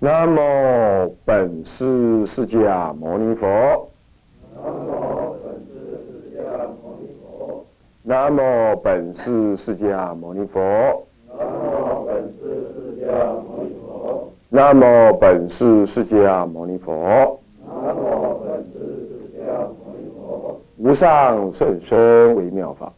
[0.00, 3.90] 南无本师释迦牟尼佛。
[8.04, 11.04] 南无本师释迦牟尼佛。
[11.34, 11.66] 南无
[12.06, 14.28] 本师释迦牟尼佛。
[14.50, 17.40] 南无本师释迦牟尼佛。
[20.76, 22.92] 无上甚深微妙法。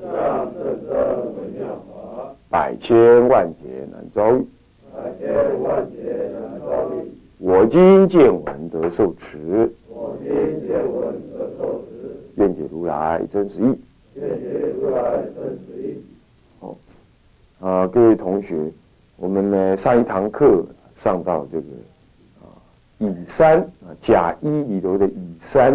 [0.00, 0.94] 无上甚深
[1.34, 2.30] 微妙法。
[2.48, 4.46] 百千万劫难遭遇。
[4.94, 5.75] 百千万。
[7.46, 9.70] 我今见闻得受持。
[9.88, 10.34] 我今
[10.66, 12.18] 见闻得受持。
[12.34, 13.78] 愿解如来真实义。
[14.16, 16.04] 愿解如来真实义。
[16.58, 16.76] 好，
[17.60, 18.56] 啊，各位同学，
[19.14, 20.66] 我们呢上一堂课。
[20.96, 21.66] 上到这个
[22.40, 22.48] 啊
[22.98, 25.74] 乙三啊甲一里头的乙三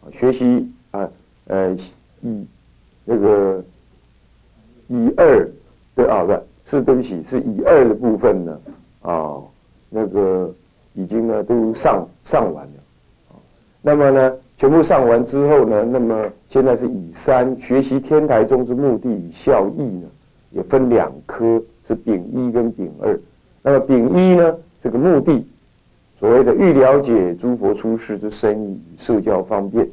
[0.00, 1.06] 啊学习啊
[1.48, 1.76] 呃
[2.22, 2.46] 乙
[3.04, 3.62] 那个
[4.88, 5.46] 乙二
[5.94, 6.32] 的啊不
[6.64, 8.60] 是对不起是乙二的部分呢
[9.02, 9.36] 啊
[9.90, 10.50] 那个
[10.94, 12.72] 已经呢都上上完了
[13.82, 20.08] 那么呢全部上完之后呢那么现在是乙三学习天台宗之目的与效益呢
[20.50, 23.18] 也分两科是丙一跟丙二。
[23.62, 24.56] 那么丙一呢？
[24.80, 25.46] 这个目的，
[26.18, 29.86] 所谓的欲了解诸佛出世之深意与社教方便，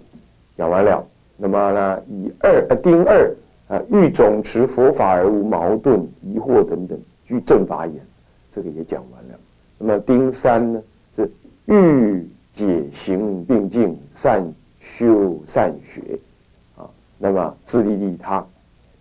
[0.56, 1.06] 讲完了。
[1.36, 3.36] 那么呢，乙二呃丁二
[3.67, 7.95] 啊，欲总持佛法而无矛盾疑惑等等，具正法眼，
[8.50, 9.27] 这个也讲完了。
[9.78, 10.81] 那么丁三呢，
[11.16, 11.31] 是
[11.66, 14.44] 欲解行并进，善
[14.80, 16.02] 修善学
[16.75, 16.89] 啊。
[17.17, 18.45] 那么自利利他，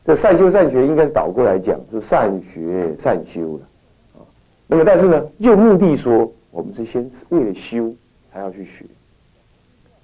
[0.05, 4.25] 这善修善学应该是倒过来讲，是善学善修了。
[4.67, 7.95] 那么，但是呢，就目的说，我们是先为了修
[8.33, 8.85] 才要去学。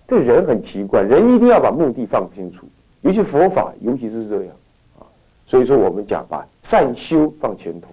[0.06, 2.66] 这人很奇怪，人一定要把目的放清楚，
[3.00, 4.54] 尤其佛法，尤其是这样
[4.98, 5.06] 啊。
[5.46, 7.88] 所以说，我们讲把善修放前头。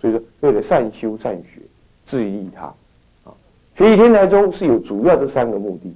[0.00, 1.60] 所以说，为了善修善学，
[2.04, 2.64] 自利他
[3.24, 3.34] 啊。
[3.74, 5.94] 学习天台宗是有主要这三个目的。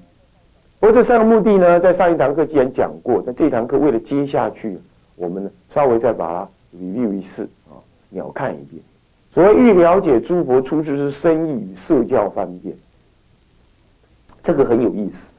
[0.79, 4.79] 不过这三个目的呢，在上一堂课既然讲过，那这堂课为了接下去，
[5.15, 6.49] 我们呢稍微再把它
[6.79, 8.83] review 一次啊，鸟看一遍。
[9.31, 12.77] 所谓欲了解诸佛出世之深意与受教方便，
[14.43, 15.33] 这个很有意思。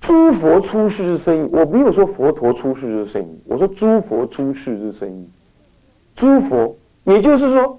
[0.00, 5.28] 诸佛出世之深意，我没有说佛陀出世之深意，我说诸佛出世之深意。
[6.14, 6.74] 诸佛，
[7.04, 7.78] 也就是说，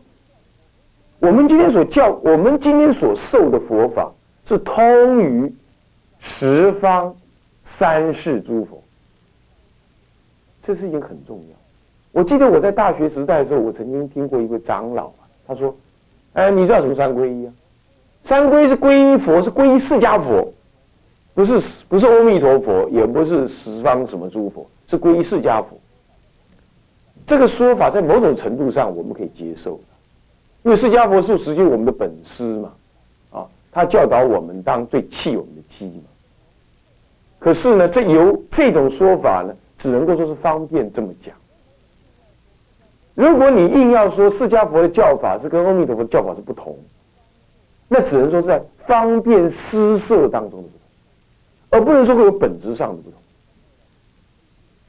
[1.23, 4.11] 我们今天所教，我们今天所受的佛法，
[4.43, 5.49] 是通于
[6.19, 7.15] 十方
[7.61, 8.83] 三世诸佛。
[10.59, 11.55] 这事情很重要。
[12.11, 15.13] 我记得我在大学时代的时候，我曾经听过一个长老。
[15.47, 15.73] 他说
[16.35, 17.53] ：“哎，你知道什么三皈依啊？
[18.25, 20.53] 三皈是皈依佛，是皈依释迦佛，
[21.33, 25.79] 不是不是阿弥陀佛，也不是十方什么诸佛，是皈依释迦佛。
[27.25, 29.79] 这个说法在某种程度上我们可以接受，
[30.63, 32.73] 因为释迦佛是实际我们的本师嘛，
[33.31, 36.09] 啊，他教导我们当最弃我们的机嘛。
[37.37, 41.35] 可是呢，这由这种说法呢，只能够说是方便这么讲。”
[43.13, 46.75] 如果你硬要说释迦佛的教法是跟阿弥陀佛的教法是不同，
[47.89, 50.79] 那只能说是在方便施设当中的不同，
[51.69, 53.19] 而不能说会有本质上的不同。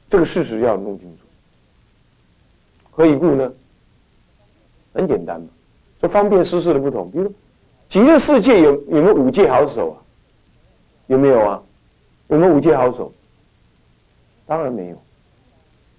[0.07, 1.23] 这个事实要弄清楚。
[2.91, 3.51] 何以故呢？
[4.93, 5.47] 很简单嘛，
[6.07, 7.09] 方便施设的不同。
[7.11, 7.31] 比如，
[7.89, 9.95] 极乐世界有有没有五戒好手啊？
[11.07, 11.61] 有没有啊？
[12.27, 13.11] 有没有五戒好手？
[14.45, 14.97] 当然没有。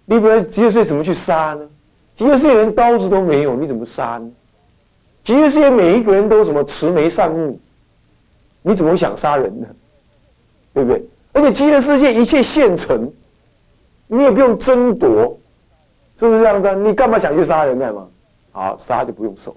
[0.05, 1.69] 你不然极乐世界怎么去杀呢？
[2.15, 4.31] 极乐世界连刀子都没有，你怎么杀呢？
[5.25, 7.59] 极乐世界每一个人都什么慈眉善目，
[8.63, 9.67] 你怎么想杀人呢？
[10.73, 11.05] 对不对？
[11.33, 13.11] 而且极乐世界一切现成，
[14.07, 15.39] 你也不用争夺，
[16.19, 16.75] 是不是这样子？
[16.77, 18.07] 你干嘛想去杀人干嘛？
[18.53, 19.55] 好，杀就不用手，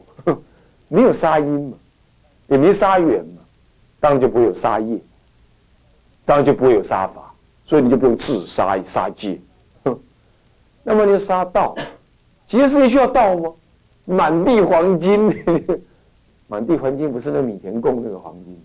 [0.90, 1.78] 没有杀因嘛，
[2.48, 3.42] 也没杀缘嘛，
[4.00, 5.00] 当然就不会有杀业，
[6.26, 7.34] 当然就不会有杀法，
[7.64, 9.40] 所以你就不用自杀杀戒。
[10.84, 11.74] 那么你杀道。
[12.48, 13.54] 极乐世界需要道吗？
[14.06, 15.32] 满地黄金，
[16.50, 18.60] 满地黄金不是那米田共那个黄金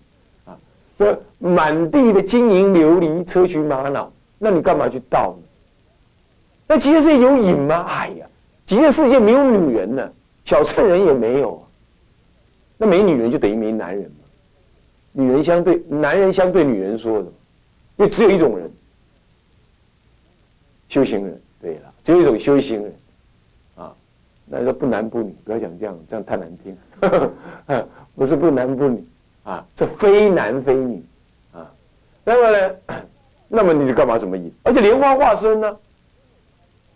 [0.45, 0.57] 啊？
[0.97, 5.43] 说满地的金银琉璃、车群玛瑙，那你干嘛去盗呢？
[6.67, 7.85] 那极乐世界有瘾吗？
[7.87, 8.25] 哎呀，
[8.65, 10.11] 极乐世界没有女人呢，
[10.45, 11.63] 小乘人也没有，
[12.77, 14.17] 那没女人就等于没男人嘛？
[15.13, 17.25] 女人相对男人相对女人说的，
[17.97, 18.69] 因为只有一种人，
[20.89, 21.41] 修行人。
[21.61, 22.93] 对了，只有一种修行人
[23.75, 23.95] 啊。
[24.45, 26.77] 那说不男不女，不要讲这样，这样太难听。
[28.13, 29.03] 不是不男不女
[29.43, 31.03] 啊，这非男非女
[31.53, 31.71] 啊。
[32.23, 32.75] 那么呢，
[33.47, 34.53] 那么你就干嘛怎么引？
[34.63, 35.77] 而且莲花化身呢，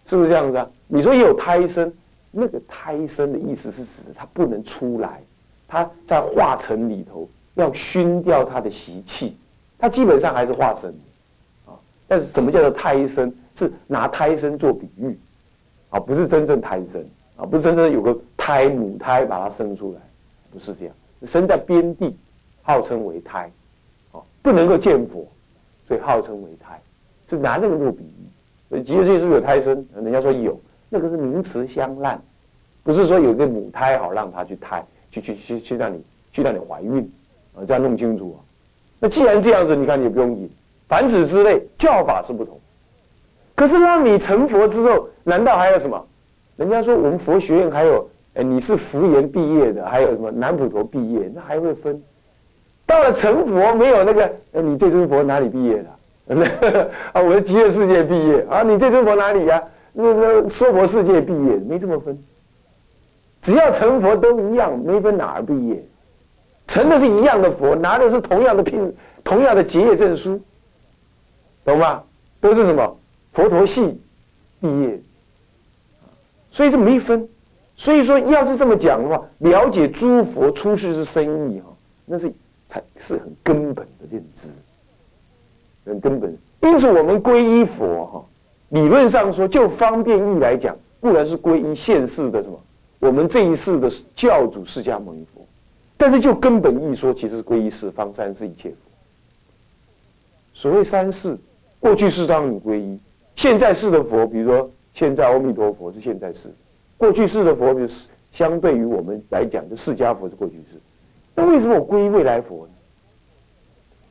[0.05, 0.69] 是不是这样子啊？
[0.87, 1.91] 你说有胎生，
[2.29, 5.23] 那个胎生的意思是指他不能出来，
[5.69, 9.37] 他在化成里头要熏掉他的习气，
[9.77, 10.89] 他基本上还是化身
[11.65, 11.71] 啊。
[12.07, 13.31] 但是什么叫做胎生？
[13.55, 15.19] 是拿胎生做比喻
[15.89, 17.05] 啊，不是真正胎生
[17.35, 19.99] 啊，不是真正有个胎母胎把它生出来，
[20.49, 20.95] 不是这样。
[21.23, 22.17] 生在边地，
[22.61, 23.51] 号称为胎，
[24.13, 25.27] 啊，不能够见佛，
[25.85, 26.79] 所以号称为胎，
[27.27, 28.03] 是拿那个做比
[28.71, 28.81] 喻。
[28.81, 29.85] 极乐世界是不是有胎生？
[29.93, 30.57] 人家说有，
[30.87, 32.21] 那个是名词相烂，
[32.81, 37.11] 不是说有个母胎好让他去胎，去去去去让你去让你怀孕
[37.55, 38.39] 啊，这样弄清楚啊。
[38.99, 40.49] 那既然这样子，你看你不用引，
[40.87, 42.59] 凡此之类教法是不同，
[43.55, 46.05] 可是让你成佛之后，难道还有什么？
[46.57, 52.01] 人家说我们佛学院还有，哎，你是福研毕业的，还有什么南普陀毕业，那还会分。
[52.85, 55.89] 到了成佛没有那个，哎，你这尊佛哪里毕业的？
[57.13, 58.61] 啊，我是极乐世界毕业啊！
[58.61, 59.63] 你这尊佛哪里呀？
[59.93, 62.15] 那那娑婆世界毕业，没这么分。
[63.41, 65.83] 只要成佛都一样，没分哪儿毕业，
[66.67, 68.93] 成的是一样的佛，拿的是同样的聘、
[69.23, 70.39] 同样的结业证书，
[71.63, 72.03] 懂吗？
[72.41, 72.97] 都是什么
[73.31, 73.99] 佛陀系
[74.59, 74.99] 毕业，
[76.51, 77.27] 所以这没分。
[77.75, 81.67] 所以说，要是这么讲的话，了解诸佛出世之深意哈，
[82.05, 82.29] 那是
[82.67, 84.49] 才是很根本的认知。
[85.85, 88.25] 很根本，因此我们皈依佛哈，
[88.69, 92.59] 理论上说就方便意来讲，固然是皈依现世的什么，
[92.99, 95.45] 我们这一世的教主释迦牟尼佛，
[95.97, 98.75] 但是就根本意说，其实是皈依四方三世一切佛。
[100.53, 101.37] 所谓三世，
[101.79, 102.99] 过去世当你皈依，
[103.35, 106.49] 现在世的佛，比如说现在阿弥陀佛是现在世，
[106.97, 110.77] 过去世的佛就是相对于我们来讲，的释迦佛是过去世。
[111.35, 112.73] 那为什么我皈依未来佛呢？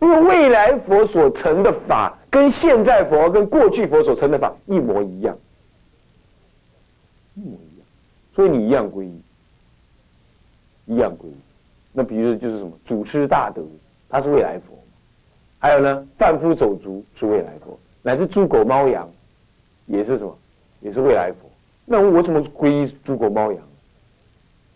[0.01, 5.37] 因为未来佛所成的法，跟现在佛、跟过去佛所成的法一模一样，
[7.35, 7.68] 一模一样，
[8.39, 9.21] 所以你一样皈依，
[10.87, 11.35] 一样皈依。
[11.91, 13.65] 那比如就是什么祖师大德，
[14.09, 14.77] 他是未来佛；
[15.59, 19.11] 还有呢，贩夫走卒是未来佛，乃至猪狗猫羊
[19.87, 20.39] 也是什么，
[20.81, 21.51] 也是未来佛。
[21.85, 23.61] 那我怎么皈依猪狗猫羊？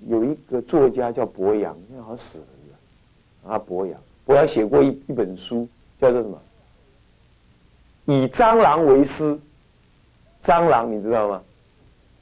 [0.08, 3.96] 有一个作家叫博洋，现在好像死了，啊，博洋。
[4.24, 5.68] 博洋写过一一本书，
[6.00, 6.36] 叫做什么？
[8.06, 9.38] 以蟑螂为师。
[10.42, 11.40] 蟑螂你知道吗？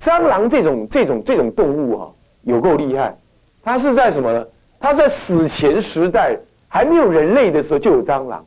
[0.01, 2.13] 蟑螂这种这种这种动物哈，
[2.43, 3.17] 有够厉害。
[3.63, 4.47] 它是在什么呢？
[4.81, 6.37] 它在史前时代
[6.67, 8.45] 还没有人类的时候就有蟑螂，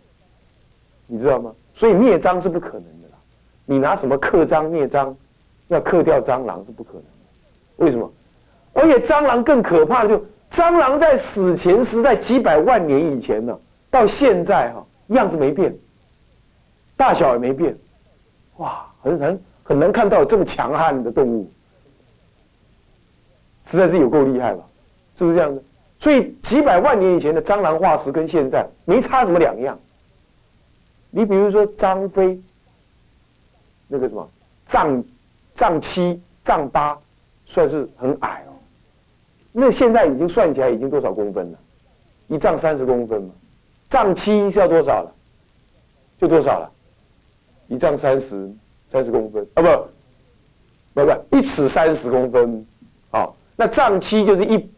[1.05, 1.53] 你知道吗？
[1.73, 3.17] 所以灭蟑是不可能的啦。
[3.65, 5.13] 你拿什么克蟑灭蟑？
[5.69, 7.07] 要克掉蟑螂是不可能的。
[7.77, 8.11] 为什么？
[8.73, 10.25] 而且蟑螂更可怕的就。
[10.50, 13.57] 蟑螂在史前时代几百万年以前呢，
[13.89, 15.75] 到现在哈样子没变，
[16.95, 17.75] 大小也没变，
[18.57, 21.50] 哇，很很很难看到这么强悍的动物，
[23.63, 24.63] 实在是有够厉害吧？
[25.15, 25.62] 是不是这样的？
[26.00, 29.80] 所以几百万年以前的蟑螂化石跟现在没差什么两样。
[31.10, 32.42] 你比如说张飞，
[33.88, 34.30] 那个什么
[34.65, 35.04] 丈
[35.56, 36.98] 丈七丈八，
[37.45, 38.51] 算是很矮哦。
[39.51, 41.57] 那现在已经算起来已经多少公分了？
[42.27, 43.33] 一丈三十公分嘛，
[43.88, 45.15] 丈七是要多少了？
[46.19, 46.71] 就多少了？
[47.68, 48.51] 一丈三十
[48.93, 49.63] 三十公分啊？
[49.63, 52.63] 不，不不，一尺三十公分。
[53.09, 54.69] 好，那丈七就是一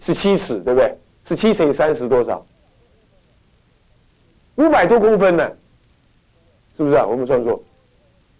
[0.00, 0.96] 十七尺，对不对？
[1.22, 2.42] 十七乘以三十多少？
[4.54, 5.46] 五百多公分呢？
[6.78, 7.04] 是不是啊？
[7.04, 7.62] 我们算说，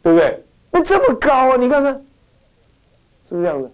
[0.03, 0.43] 对不对？
[0.71, 1.57] 那这么高啊？
[1.59, 1.93] 你看看，
[3.29, 3.71] 是不是这样子？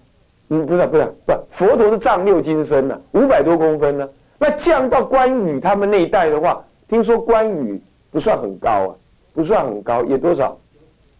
[0.48, 4.08] 嗯，不是不是不，佛陀是丈六金身呢，五百多公分呢。
[4.38, 7.80] 那降到关羽他们那一代的话，听说关羽
[8.10, 8.96] 不算很高啊，
[9.32, 10.58] 不算很高，也多少？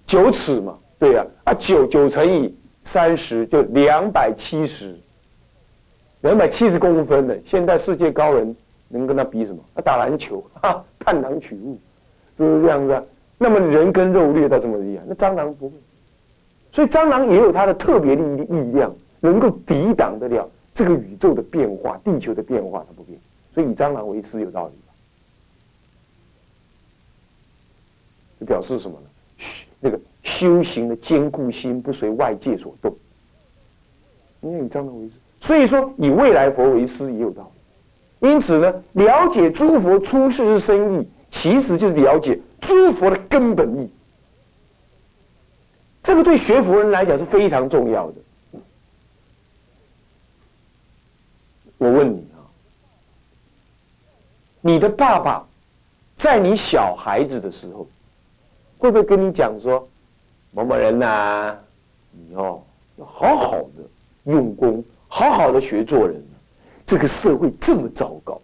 [0.06, 4.98] 九尺嘛，对呀，啊九九乘以三十就两百七十，
[6.20, 7.38] 两百七十公分的。
[7.44, 8.54] 现代世界高人
[8.88, 9.62] 能跟他比什么？
[9.74, 11.78] 他打篮球， 哈，探囊取物，
[12.36, 13.02] 是不是这样子？
[13.38, 15.74] 那么人跟肉虐到这么厉害，那蟑螂不会，
[16.70, 18.94] 所以蟑螂也有它的特别力力量。
[19.20, 23.18] 能够抵挡得了这个宇宙的变化、地球的变化，它不变，
[23.54, 24.92] 所以以蟑螂为师有道理吧？
[28.38, 29.06] 就表示什么呢？
[29.38, 32.96] 嘘修那个修行的坚固心不随外界所动。
[34.40, 37.42] 因为你这样的为师，所以说以未来佛为师也有道
[38.20, 38.28] 理。
[38.30, 43.90] 因此呢，了解诸佛出世之深意，其实就是了解诸佛的根本意。
[46.02, 48.14] 这个对学佛人来讲是非常重要的。
[51.76, 52.40] 我问你啊，
[54.62, 55.46] 你的爸爸
[56.16, 57.86] 在你小孩子的时候，
[58.84, 59.88] 会不会跟你讲说，
[60.50, 61.56] 某某人呐，
[62.10, 62.62] 你要
[62.96, 63.82] 要好好的
[64.24, 66.22] 用功，好好的学做人，
[66.84, 68.38] 这个社会这么糟糕，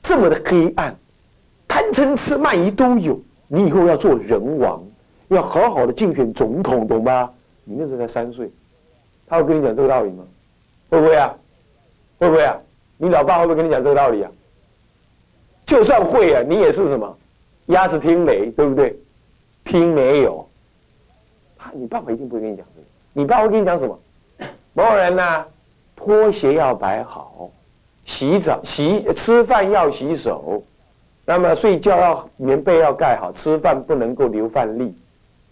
[0.00, 0.94] 这么的黑暗，
[1.66, 3.20] 贪嗔痴慢疑都有。
[3.48, 4.80] 你以后要做人王，
[5.26, 7.28] 要好好的竞选总统，懂吧？
[7.64, 8.48] 你那时候才三岁，
[9.26, 10.22] 他会跟你讲这个道理吗？
[10.88, 11.34] 会不会啊？
[12.20, 12.56] 会不会啊？
[12.96, 14.30] 你老爸会不会跟你讲这个道理啊？
[15.66, 17.18] 就算会啊，你也是什么？
[17.66, 18.96] 鸭子听雷，对不对？
[19.70, 20.44] 听没有？
[21.56, 22.86] 他，你爸爸一定不会跟你讲这个。
[23.12, 23.96] 你爸会跟你讲什么？
[24.74, 25.44] 某人呢，
[25.94, 27.48] 拖鞋要摆好，
[28.04, 30.60] 洗澡洗吃饭要洗手，
[31.24, 34.92] 那么睡觉要棉被要盖好，吃饭不能够留饭粒，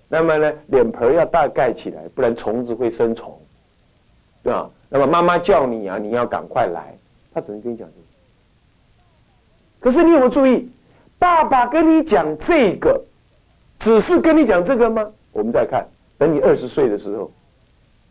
[0.09, 3.39] 那么呢，脸盆要大盖起来，不然虫子会生虫，
[4.43, 4.69] 对吧？
[4.89, 6.93] 那么妈妈叫你啊，你要赶快来，
[7.33, 8.03] 他只能跟你讲这个。
[9.79, 10.69] 可是你有没有注意，
[11.21, 13.01] 爸爸跟你讲这个，
[13.79, 15.11] 只是跟你讲这个吗？
[15.33, 17.31] 我们再看，等你二十岁的时候，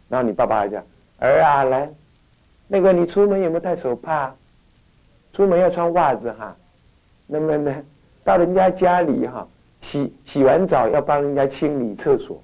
[0.07, 0.83] 然后你爸爸还讲。
[1.19, 1.89] 儿啊，来，
[2.67, 4.33] 那个你出门有没有带手帕？
[5.33, 6.55] 出门要穿袜子哈。
[7.25, 7.75] 那么呢，
[8.23, 9.47] 到人家家里哈，
[9.81, 12.41] 洗洗完澡要帮人家清理厕所。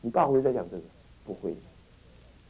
[0.00, 0.82] 你爸会在讲这个？
[1.26, 1.54] 不会。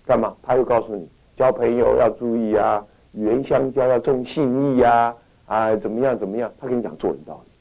[0.07, 0.35] 干嘛？
[0.43, 5.15] 他又告诉你，交朋友要注意啊，与人相交要重信义呀，
[5.47, 6.53] 啊，怎么样怎么样？
[6.61, 7.52] 他跟你讲做人道理。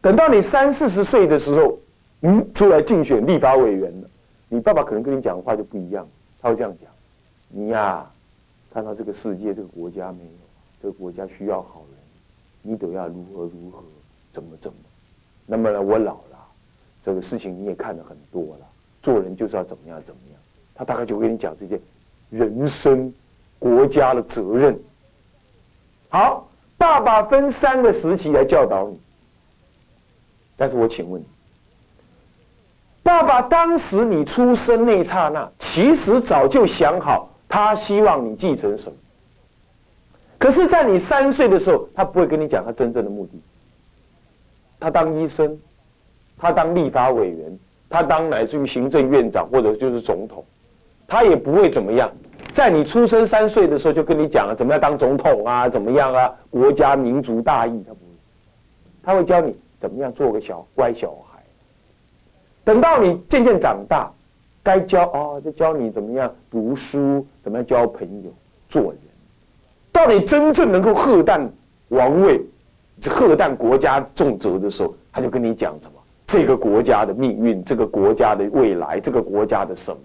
[0.00, 1.78] 等到你三四十岁的时候，
[2.22, 4.08] 嗯，出来竞选立法委员了，
[4.48, 6.06] 你爸爸可能跟你讲的话就不一样。
[6.40, 6.88] 他会这样讲
[7.50, 8.08] ：“你呀，
[8.72, 10.30] 看到这个世界、这个国家没有？
[10.80, 11.98] 这个国家需要好人，
[12.62, 13.82] 你都要如何如何，
[14.30, 14.76] 怎么怎么。
[15.44, 16.38] 那么呢，我老了，
[17.02, 18.66] 这个事情你也看了很多了，
[19.02, 20.40] 做人就是要怎么样怎么样。
[20.76, 21.80] 他大概就会跟你讲这些
[22.30, 23.12] 人生、
[23.58, 24.78] 国家的责任。
[26.08, 29.00] 好，爸爸分三个时期来教导你，
[30.58, 31.24] 但是我请问。”
[33.02, 38.94] 爸爸当时你出生那刹那，其实早就想好，他希望你继承什么。
[40.36, 43.40] 可是，在你三岁的时候，他不会跟你讲他真正的目的。
[44.78, 45.58] 他当医生，
[46.36, 50.44] 他当立法委员，他当乃至于行政院长或者就是总统，
[51.06, 52.08] 他也不会怎么样。
[52.52, 58.12] 在你出生三岁的时候，就跟你讲了怎么样当总统啊，怎么样啊，国家民族大义，他不会，
[59.02, 61.42] 他会教你怎么样做个小乖小孩。
[62.64, 64.10] 等到你渐渐长大，
[64.62, 68.30] 该教哦，就教你怎么样读书，怎么样交朋友，
[68.68, 68.98] 做人。
[69.90, 71.50] 到你真正能够赫担
[71.88, 72.40] 王位、
[73.06, 75.92] 赫担国家重责的时候，他就跟你讲什么？
[76.26, 80.00] 这个国家的命运，这个国家的未来，这个国家的什么？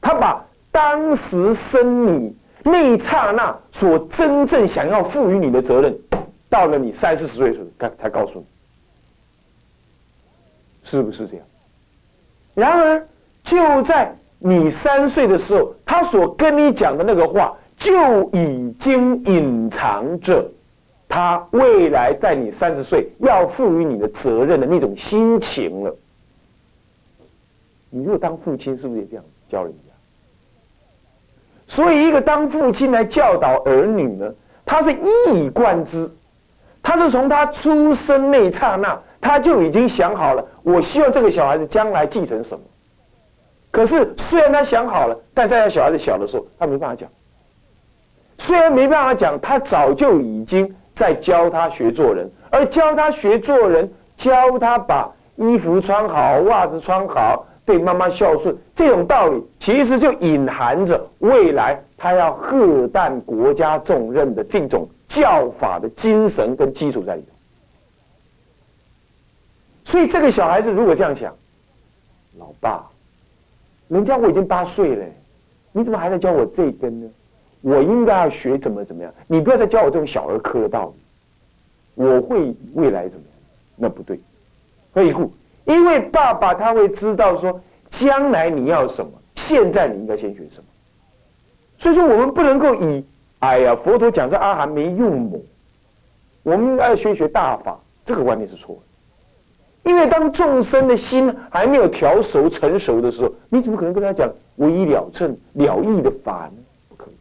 [0.00, 5.92] 他把当时生你那一刹那所真正想要赋予你的责任，
[6.48, 8.46] 到了你三四十岁时候，才才告诉你，
[10.86, 11.44] 是不是这样？
[12.54, 13.06] 然而，
[13.42, 20.48] 就在你三岁的时候，他所跟你讲的那个话，就已经隐藏着
[21.08, 25.96] 他未来在你三十岁要赋予你的责任的那种心情了。
[27.90, 29.78] 你如果当父亲，是不是也这样教人家？
[31.66, 34.32] 所以，一个当父亲来教导儿女呢，
[34.64, 36.08] 他是一以贯之，
[36.80, 38.96] 他是从他出生那刹那。
[39.26, 42.62] 他就已经想好了，我希望这个小孩子将来继承什么。
[43.72, 47.08] 可是虽然他想好了，但在他小孩子小的时候，他没办法讲。
[48.38, 67.35] 虽然没办法讲，他早就已经在教他学做人，而教他学做人，教他把衣服穿好、袜子穿好，对妈妈孝顺，这种道理其实就隐含着未来他要荷担国家重任的这种教法的精神跟基础在里头。
[69.86, 71.32] 所以这个小孩子如果这样想，
[72.38, 72.84] 老爸，
[73.86, 75.06] 人家我已经八岁了，
[75.70, 77.08] 你怎么还在教我这根呢？
[77.60, 79.14] 我应该要学怎么怎么样？
[79.28, 82.04] 你不要再教我这种小儿科的道理。
[82.04, 83.38] 我会未来怎么样？
[83.76, 84.20] 那不对。
[84.92, 85.32] 何以故？
[85.66, 90.64] 因为爸爸他会知道说，将来你要什么，现在你应该先学什么。
[91.78, 93.04] 所以说，我们不能够以
[93.38, 95.40] 哎呀，佛陀讲这阿含没用么？
[96.42, 98.82] 我们应该要学学大法，这个观念是错的。
[99.86, 106.58] 因为当众生的心还没有调熟成熟的时候，你怎么可能跟他讲唯一了称了义的法呢？
[106.88, 107.14] 不可以。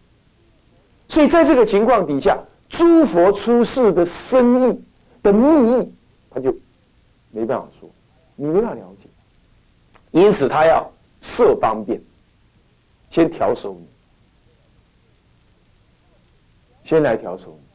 [1.08, 2.36] 所以在这个情况底下，
[2.68, 4.84] 诸佛出世的深意
[5.22, 5.94] 的密意，
[6.32, 6.52] 他就
[7.30, 7.88] 没办法说，
[8.36, 9.08] 你没法了解。
[10.10, 10.92] 因此，他要
[11.22, 12.02] 设方便，
[13.12, 13.88] 先调熟你，
[16.84, 17.68] 先来调熟你。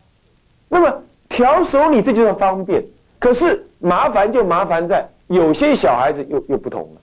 [0.68, 2.84] 那么调熟你，这就叫方便。
[3.20, 3.64] 可是。
[3.80, 7.00] 麻烦就麻烦在有些小孩子又又不同了，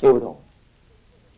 [0.00, 0.36] 又不同。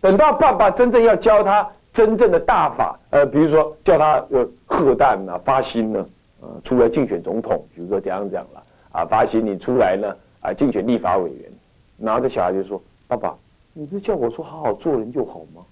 [0.00, 6.07] 等到爸爸真正要教他真正的大法，呃，比如说叫他呃贺诞啊，发心呢，
[6.40, 11.52] 呃，出来竞选总统，比如说这样讲了啊，发心你出来呢啊，竞选立法委员，
[11.99, 13.37] 然后这小孩就说：“爸爸，
[13.75, 15.62] 你不是叫我说好好做人就好吗？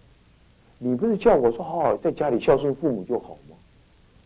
[0.76, 3.56] 你不是叫我说好好在家里孝顺父母就好吗？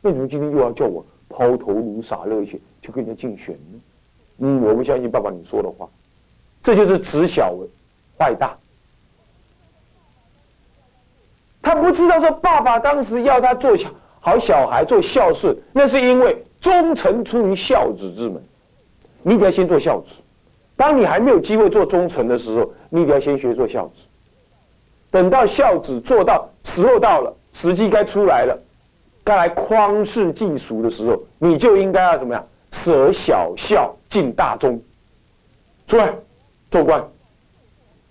[0.00, 3.80] 为什么今天又要叫我抛头颅洒热血去跟人家竞选呢？”
[4.38, 5.88] 嗯，我不相信爸爸你说的话，
[6.62, 7.54] 这就是知小
[8.18, 8.56] 坏大。
[11.60, 13.88] 他不知道说爸爸当时要他做小
[14.20, 18.42] 好小孩做孝顺，那是因为忠诚出于孝子之门。
[19.22, 20.14] 你得要先做孝子，
[20.76, 24.02] 当你还没有机会做忠诚的时候，你得要先学做孝子。
[25.10, 28.58] 等到孝子做到时候到了，时机该出来了，
[29.22, 32.44] 该来匡世济俗的时候，你就应该要怎么样？
[32.72, 34.82] 舍小孝敬大忠，
[35.86, 36.12] 出来
[36.70, 37.02] 做官。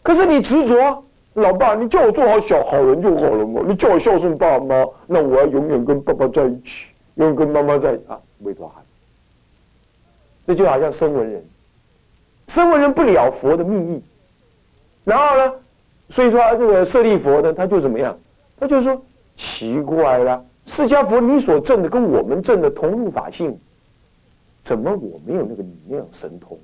[0.01, 1.03] 可是你执着。
[1.35, 3.61] 老爸，你叫我做好小好人就好了嘛？
[3.65, 8.83] 你叫我孝顺爸妈，那我要永远跟爸爸在一起，永远跟妈妈在啊，没多好。
[10.45, 11.45] 这就好像声闻人，
[12.49, 14.03] 声闻人不了佛的密意，
[15.05, 15.53] 然后呢，
[16.09, 18.19] 所以说这个舍利佛呢，他就怎么样？
[18.59, 19.01] 他就说
[19.37, 23.57] 奇怪了，释迦佛你所证的跟我们证的同入法性，
[24.63, 26.57] 怎么我没有那个你那样神通？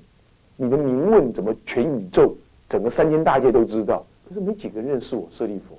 [0.56, 2.36] 你的名问怎么全宇宙
[2.68, 4.04] 整个三千大界都知道？
[4.28, 5.76] 可是没几个人认识我舍利佛，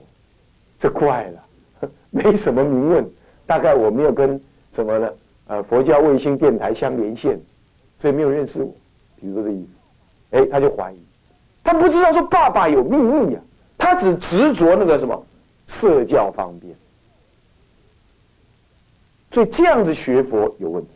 [0.77, 3.07] 这怪了， 没什么名问，
[3.45, 5.09] 大概我没有跟什么呢？
[5.47, 7.39] 呃，佛教卫星电台相连线，
[7.97, 8.73] 所以没有认识我。
[9.19, 10.97] 比如说这意思，哎，他就怀疑，
[11.63, 13.41] 他不知道说爸爸有秘密呀，
[13.77, 15.25] 他只执着那个什么
[15.67, 16.75] 社交方便，
[19.31, 20.89] 所以这样子学佛有问题。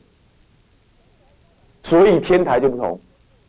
[1.93, 2.99] 所以天台就不同，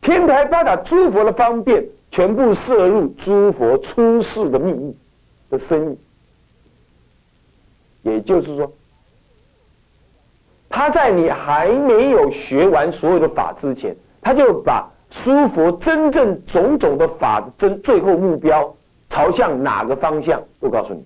[0.01, 1.83] 天台八达诸佛的方便。
[2.11, 4.95] 全部摄入诸佛出世的秘密
[5.49, 5.97] 的深意，
[8.03, 8.71] 也就是说，
[10.69, 18.73] 他在你还没有学完所有的法之前，他就把诸佛真正种种的法的真最后目标
[19.09, 21.03] 朝向哪个方向都告诉你。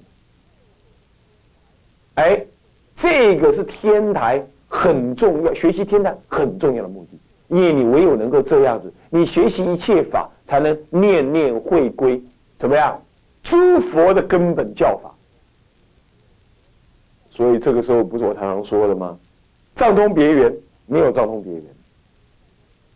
[2.15, 2.45] 哎，
[2.93, 7.17] 这个是天台很重要，学习天台很重要的目的。
[7.49, 12.21] 因为你唯有能够这样子，你学习一切法，才能念念会归，
[12.57, 12.99] 怎么样？
[13.43, 15.13] 诸佛的根本教法。
[17.29, 19.17] 所以这个时候不是我常常说的吗？
[19.73, 20.53] 藏通别圆，
[20.85, 21.63] 没有藏通别圆，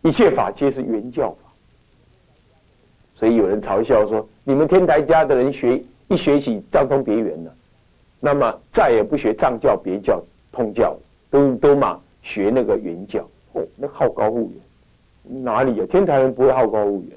[0.02, 1.50] 一切法皆是原教法。
[3.14, 7.54] 所以有人嘲笑说：你们天台家的人学一学起藏通别圆了，
[8.20, 10.96] 那么再也不学藏教、别教、通教，
[11.30, 13.26] 都都嘛学那个原教。
[13.92, 15.86] 好高骛远，哪里有？
[15.86, 17.10] 天台人不会好高骛远，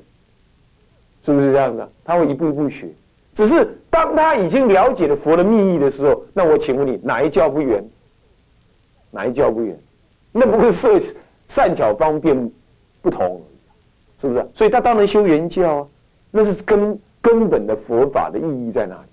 [1.23, 1.89] 是不是这样的？
[2.03, 2.87] 他会一步一步学。
[3.33, 7.83] 只是当他已经了解了佛的秘密的时候，那我请问你，哪一教不圆？
[9.11, 9.77] 哪一教不圆？
[10.31, 10.99] 那不是善
[11.47, 12.51] 善巧方便
[13.01, 13.41] 不同，
[14.17, 14.47] 是不是？
[14.53, 15.87] 所以他当然修圆教啊，
[16.31, 19.09] 那是根根本的佛法的意义在哪里？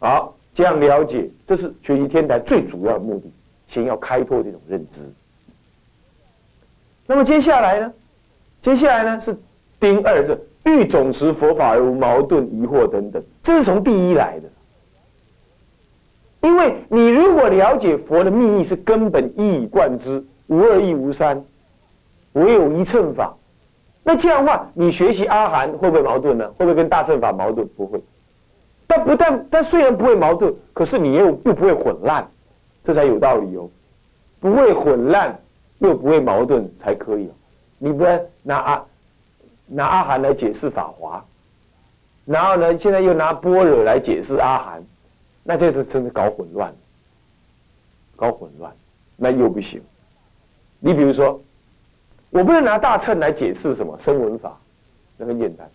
[0.00, 3.30] 好，这样了解，这是学习天台最主要的目的，
[3.68, 5.00] 先要开拓这种认知。
[7.12, 7.92] 那么接下来呢？
[8.62, 9.36] 接下来呢是
[9.78, 14.48] 丁二是欲总持佛法而无矛盾疑惑等等，这是从第一来的。
[16.48, 21.44] 因为你如果了解佛的秘密是根本一以贯之，无二亦无三，
[22.32, 23.34] 唯有一乘法，
[24.02, 26.48] 那这样的话，你学习阿含会不会矛盾呢？
[26.56, 27.68] 会不会跟大乘法矛盾？
[27.76, 28.02] 不会。
[28.86, 32.26] 但不但但虽然不会矛盾，可是你又又不会混乱，
[32.82, 33.68] 这才有道理哦，
[34.40, 35.38] 不会混乱。
[35.82, 37.28] 又不会矛盾才可以，
[37.76, 38.84] 你不然拿阿
[39.66, 41.24] 拿阿含来解释法华，
[42.24, 44.84] 然后呢，现在又拿般若来解释阿含，
[45.42, 46.72] 那这是真的搞混乱，
[48.14, 48.72] 搞混乱，
[49.16, 49.82] 那又不行。
[50.78, 51.42] 你比如说，
[52.30, 54.56] 我不能拿大乘来解释什么声闻法，
[55.16, 55.68] 那很简单。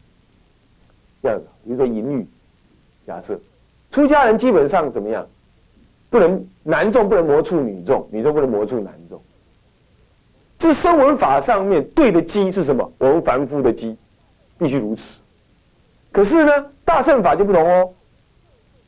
[1.22, 2.26] 这样子，比如说淫欲，
[3.06, 3.38] 假设
[3.92, 5.28] 出家人基本上怎么样，
[6.10, 9.22] 不能男众不能魔触女众，女众不能魔触男众。
[10.58, 12.92] 这声闻法上面对的机是什么？
[12.98, 13.96] 我们凡夫的机，
[14.58, 15.20] 必须如此。
[16.12, 16.52] 可是呢，
[16.84, 17.90] 大乘法就不同哦，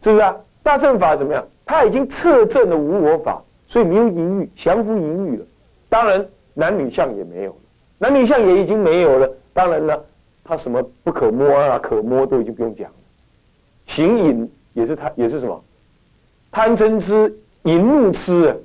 [0.01, 0.35] 是不是啊？
[0.63, 1.47] 大乘法怎么样？
[1.65, 5.45] 他已经测证了无我法，所以没有淫欲，降服淫欲了。
[5.87, 7.57] 当然，男女相也没有了，
[7.99, 9.31] 男女相也已经没有了。
[9.53, 10.03] 当然了，
[10.43, 12.95] 他什么不可摸啊，可摸都已经不用讲了。
[13.85, 15.63] 行淫也是他，也是什么？
[16.51, 17.31] 贪嗔痴、
[17.63, 18.47] 淫怒痴，《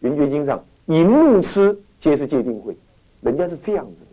[0.00, 1.74] 圆觉经》上淫怒痴。
[2.02, 2.76] 皆是界定会，
[3.20, 4.10] 人家是这样子的。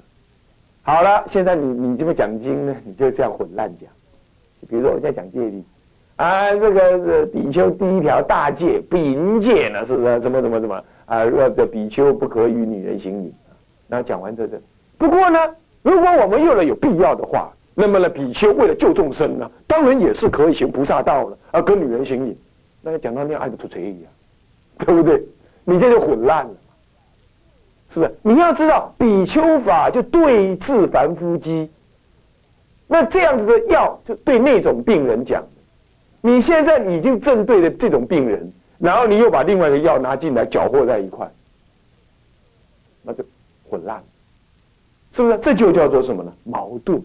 [0.84, 3.90] 好了，现在你你这么讲经呢，你就这样混乱讲。
[4.70, 5.64] 比如说我在讲戒律，
[6.18, 10.22] 啊，这个比丘第一条大戒不淫戒呢，是不是？
[10.22, 10.76] 怎么怎么怎么
[11.08, 11.26] 啊？
[11.26, 13.34] 这个比丘不可与女人行淫。
[13.88, 14.62] 然后讲完这个，
[14.96, 15.40] 不过呢，
[15.82, 22.38] 如果我们用了有必要的话，那么呢，比丘为了救众生呢，当然也是可以行菩萨道了，而跟女人行淫。
[22.84, 24.12] 那个讲到那样爱的吐贼一样，
[24.78, 25.24] 对不对？
[25.66, 26.52] 你这就混乱了。
[27.90, 28.16] 是不是？
[28.22, 31.70] 你要知道，比丘法就对治凡夫机。
[32.88, 35.44] 那这样子的药，就对那种病人讲。
[36.22, 41.32] 你现在已经正对了这种病人，然后你又把另外一个药拿进来搅和在一块，
[43.02, 43.24] 那就
[43.70, 44.04] 混乱，
[45.12, 45.40] 是不是？
[45.40, 46.34] 这就叫做什么呢？
[46.44, 47.02] 矛盾、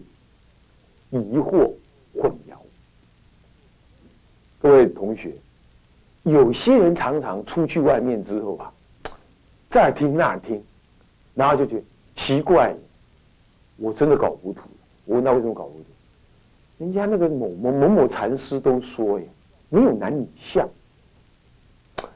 [1.11, 1.71] 疑惑、
[2.19, 2.55] 混淆。
[4.59, 5.31] 各位同学，
[6.23, 8.71] 有些人常常出去外面之后啊，
[9.69, 10.63] 这儿听那儿听。
[11.35, 11.83] 然后就觉得
[12.15, 12.73] 奇怪，
[13.77, 14.67] 我真的搞糊涂了。
[15.05, 15.85] 我问他为什么搞糊涂？
[16.77, 19.25] 人家那个某某某某禅师都说：“呀，
[19.69, 20.67] 没有男女相，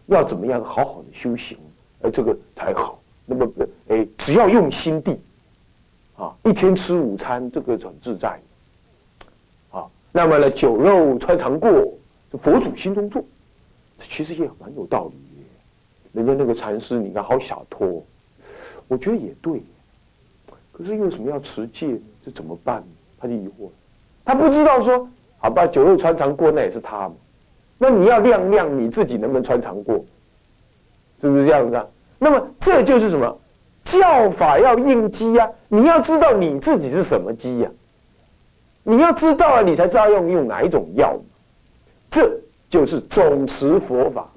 [0.07, 1.57] 要怎么样好好的修行，
[2.01, 2.99] 而这个才好。
[3.25, 3.49] 那么，
[3.89, 5.19] 哎，只要用心地，
[6.17, 8.39] 啊，一天吃午餐，这个很自在。
[9.69, 11.69] 啊，那么呢，酒肉穿肠过，
[12.31, 13.21] 佛祖心中坐，
[13.97, 15.15] 这其实也蛮有道理。
[16.11, 18.03] 人家那个禅师，你看好洒脱。”
[18.89, 19.63] 我觉得也对，
[20.73, 21.97] 可是为什么要持戒？
[22.25, 22.83] 这怎么办？
[23.17, 23.69] 他就疑惑，
[24.25, 27.15] 他不知道说，好吧，酒肉穿肠过，那也是他嘛。
[27.77, 30.03] 那你要量量你自己能不能穿肠过，
[31.21, 31.81] 是不是这样子？
[32.17, 33.39] 那么这就是什么？
[33.83, 35.49] 教法要应机呀！
[35.67, 37.71] 你要知道你自己是什么机呀？
[38.83, 41.17] 你要知道了，你才知道用用哪一种药。
[42.09, 42.29] 这
[42.69, 44.27] 就是总持佛法。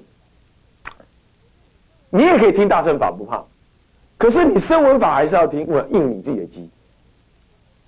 [2.09, 3.43] 你也可以听大乘法，不怕。
[4.23, 6.69] 可是你声闻法还是要听，我应你自己的机，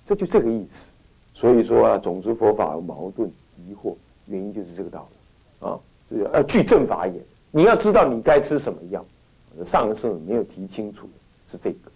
[0.04, 0.90] 这就这个意思。
[1.32, 3.94] 所以说啊，总之佛法有矛盾疑惑，
[4.26, 5.80] 原因就是这个道理啊。
[6.10, 7.14] 就是要具正法眼，
[7.50, 9.02] 你要知道你该吃什么药。
[9.64, 11.08] 上次没有提清楚，
[11.48, 11.90] 是这个。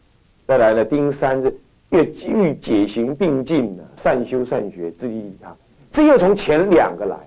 [0.47, 1.55] 再来呢，丁三是
[1.91, 5.55] 越欲解行并进呢，善修善学，自利利他。
[5.93, 7.19] 这又从前两个来。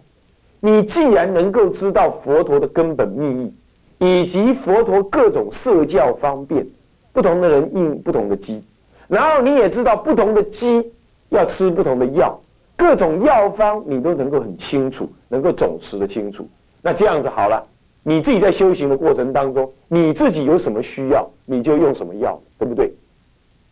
[0.59, 3.53] 你既然能够知道佛陀的根本秘密，
[3.99, 6.65] 以及佛陀各种社教方便。
[7.13, 8.61] 不同的人应不同的鸡，
[9.07, 10.91] 然后你也知道不同的鸡
[11.29, 12.37] 要吃不同的药，
[12.75, 16.45] 各种药方你都能够很清楚，能够总持的清楚。
[16.81, 17.63] 那这样子好了，
[18.01, 22.91] 你自己在修行的过程当中，你自己有什么需要，你就用什么药，对不对？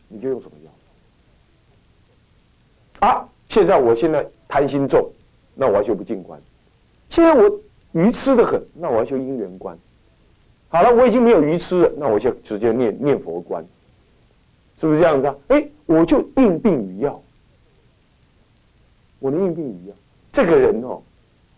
[0.07, 0.51] 你就用什么
[3.01, 3.07] 药。
[3.07, 5.09] 啊，现在我现在贪心重，
[5.55, 6.39] 那我要修不净观；
[7.09, 7.51] 现在我
[7.93, 9.75] 愚痴的很，那我要修因缘观。
[10.71, 13.61] 好了，我已经没有愚痴了，那我就直接念念佛观，
[14.79, 15.35] 是不是这样子啊？
[15.49, 17.21] 哎，我就应病与药，
[19.19, 19.95] 我能应病与药。
[20.31, 21.01] 这个人哦，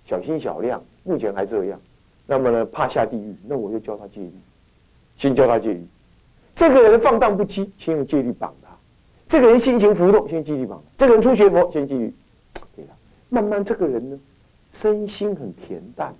[0.04, 1.80] 小心小量，目前还这样。
[2.26, 4.34] 那么呢，怕下地狱，那我就教他戒律，
[5.16, 5.86] 先教他戒律。
[6.56, 8.70] 这个人放荡不羁，先用戒律绑他。
[9.28, 10.86] 这个人心情浮动，先戒律绑他。
[10.98, 12.12] 这个人初学佛，先戒律
[12.76, 12.94] 给他。
[13.30, 14.20] 慢慢，这个人呢，
[14.72, 16.16] 身心很恬淡。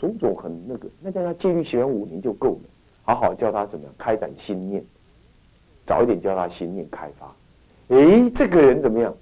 [0.00, 2.70] 种种很那个，那叫他戒律学完五年就够了。
[3.02, 4.82] 好好教他怎么样开展心念，
[5.84, 7.30] 早一点教他心念开发。
[7.94, 9.14] 诶，这个人怎么样？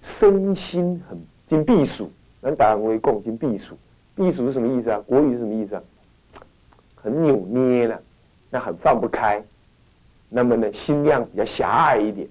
[0.00, 2.08] 身心很经避暑，
[2.40, 3.76] 能打为共经避暑。
[4.14, 5.02] 避暑是什么意思啊？
[5.06, 5.82] 国语是什么意思啊？
[6.94, 8.00] 很扭捏了，
[8.48, 9.42] 那很放不开。
[10.28, 12.28] 那么呢，心量比较狭隘一点，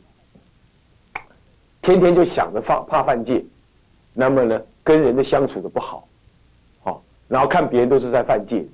[1.81, 3.43] 天天就想着放怕犯戒，
[4.13, 6.07] 那么呢，跟人的相处的不好。
[7.27, 8.65] 然后看别人都是在犯戒，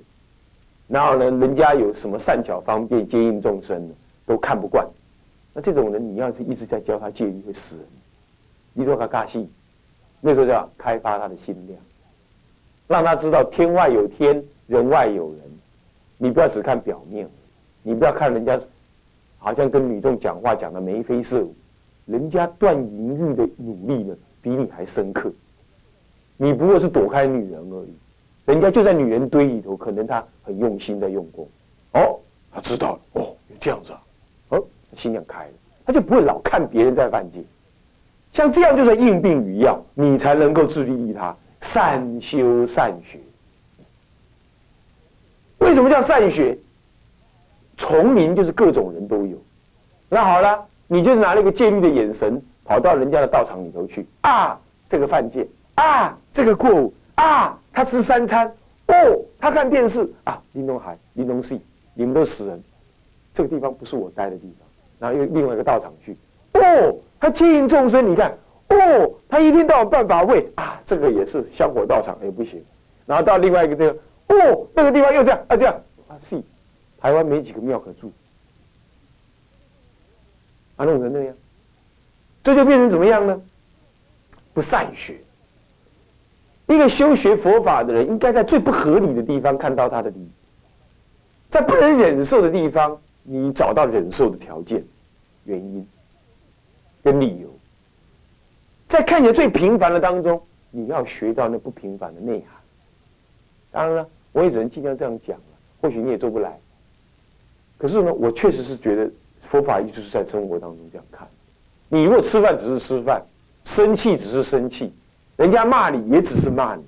[0.88, 3.94] 然后呢，人家有什么善巧方便接应众生的，
[4.26, 4.86] 都看不惯。
[5.54, 7.84] 那这种人，你要是一直在教他戒律，会死人。
[8.74, 9.48] 你多卡嘎西，
[10.20, 11.78] 那时候就要开发他的心量，
[12.88, 15.40] 让他知道天外有天，人外有人。
[16.18, 17.28] 你不要只看表面，
[17.82, 18.58] 你不要看人家
[19.38, 21.54] 好像跟女众讲话讲的眉飞色舞，
[22.06, 25.32] 人家断淫欲的努力呢，比你还深刻。
[26.36, 27.94] 你不过是躲开女人而已。
[28.44, 31.48] 人家就在女人堆里头，可能他很用心的用功，
[31.92, 32.18] 哦，
[32.52, 34.02] 他知道了，哦，这样子啊，
[34.48, 35.50] 哦，心量开了，
[35.86, 37.40] 他就不会老看别人在犯戒，
[38.32, 43.20] 像这样就是应病与药，你才能够自利利他，善修善学。
[45.58, 46.58] 为什么叫善学？
[47.76, 49.36] 丛林就是各种人都有，
[50.08, 57.56] 那好了，你就拿那个戒律的眼神，跑到人家的道场里头去啊，这个犯戒啊，这个过午啊。
[57.72, 58.46] 他吃三餐，
[58.88, 58.94] 哦，
[59.38, 61.60] 他看电视啊，林东海、林东戏，
[61.94, 62.62] 你们都死人，
[63.32, 66.16] 这个地方不是我待的地方，然后又另外一个道场去，
[66.52, 68.36] 哦，他接引众生，你看，
[68.68, 72.62] 哦，他一天到晚办法会啊，这个也是香火道场也不行。
[73.06, 75.74] 然后到另外一个地方，哦，那个地方又这样啊这样
[76.08, 76.40] 啊，是，
[77.00, 78.12] 台湾没几个庙可住，
[80.76, 81.34] 啊弄成那样，
[82.42, 83.40] 这就变成怎么样呢？
[84.52, 85.18] 不善学。
[86.66, 90.28] 一个修学佛法的人，应该在最不合理的地方看到他的利益，
[91.50, 94.82] 在不能忍受的地方，你找到忍受的条件、
[95.44, 95.86] 原因
[97.02, 97.48] 跟理由。
[98.88, 102.60] 在看起来最平凡的当中，你要学到那不平凡的内涵。
[103.70, 105.44] 当然了，我也只能尽量这样讲了。
[105.80, 106.58] 或许你也做不来，
[107.76, 111.26] 可是呢，我确实是觉得佛法一直是在生活当中这样看。
[111.88, 113.20] 你如果吃饭只是吃饭，
[113.64, 114.92] 生气只是生气。
[115.42, 116.84] 人家骂你也只是骂你，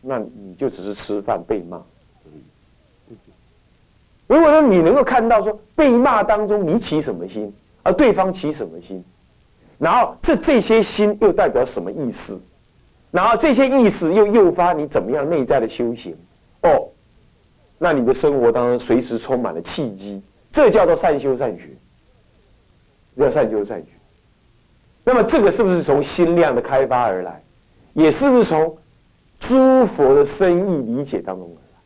[0.00, 1.80] 那你就只是吃饭被骂。
[4.26, 7.54] 如果说你能够看到说被骂当中你起什么心，
[7.84, 9.00] 而对方起什么心，
[9.78, 12.40] 然后这这些心又代表什么意思，
[13.12, 16.16] 然后这些意思又诱发你怎么样内在的修行，
[16.62, 16.88] 哦，
[17.78, 21.68] 那你的生活当中随时充满了契机，这叫做善修善学，
[23.16, 23.86] 叫善修善学。
[25.08, 27.40] 那么这个是不是从心量的开发而来，
[27.92, 28.76] 也是不是从
[29.38, 31.78] 诸佛的深意理解当中而来，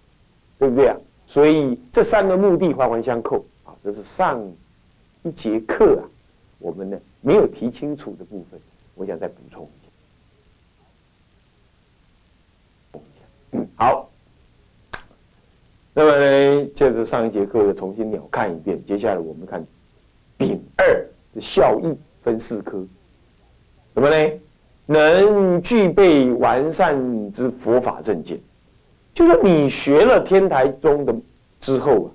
[0.58, 0.96] 对不对啊？
[1.26, 4.42] 所以这三个目的环环相扣啊，这是上
[5.22, 6.08] 一节课啊，
[6.58, 8.58] 我们呢没有提清楚的部分，
[8.94, 9.68] 我想再补充
[13.52, 13.60] 一下。
[13.76, 14.08] 好，
[15.92, 19.62] 那么呢，接着上一节课又重新鸟看一遍，接下来我们看
[20.38, 22.82] 丙二的效益分四科。
[24.00, 24.32] 什么呢？
[24.86, 28.40] 能具备完善之佛法正见，
[29.12, 31.14] 就是你学了天台宗的
[31.60, 32.10] 之后啊，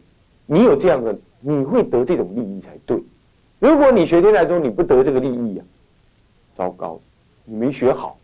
[0.47, 2.99] 你有这样的，你会得这种利益才对。
[3.59, 5.65] 如果你学天台宗你不得这个利益啊，
[6.55, 6.99] 糟糕，
[7.43, 8.17] 你没学好，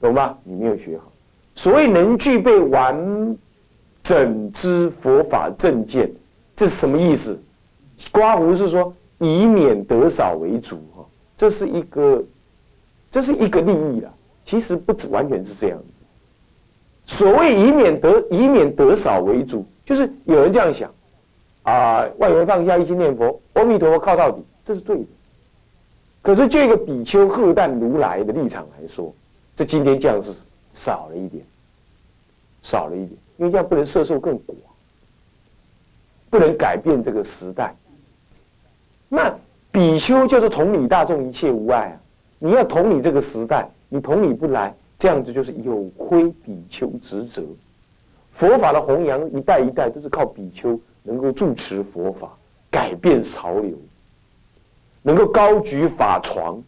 [0.00, 0.34] 懂吗？
[0.42, 1.12] 你没有学好。
[1.54, 3.36] 所谓能具备完
[4.02, 6.10] 整之佛法正见，
[6.56, 7.38] 这是什么意思？
[8.10, 11.04] 刮胡是说以免得少为主哈。
[11.36, 12.20] 这是一个，
[13.10, 14.14] 这是一个利益了。
[14.44, 15.84] 其实不止完全是这样子。
[17.04, 20.90] 所谓以免得以免得少为主，就是有人这样想，
[21.62, 25.04] 啊，万缘放下，一心念佛，阿弥陀佛靠到底，这是对的。
[26.22, 29.14] 可是就一个比丘鹤旦如来的立场来说，
[29.54, 30.32] 这今天这样是
[30.72, 31.44] 少了一点，
[32.62, 34.56] 少了一点，因为这样不能摄受更广，
[36.30, 37.74] 不能改变这个时代。
[39.08, 39.34] 那。
[39.70, 41.94] 比丘就是同理大众一切无碍啊！
[42.38, 47.42] 你要同你这个时代，你同你不来，这样子就是有亏比丘职责。
[48.30, 52.30] 佛法的弘扬一代一代都是靠比丘能够主持佛法，
[52.70, 53.76] 改变潮流，
[55.02, 56.62] 能够高举法床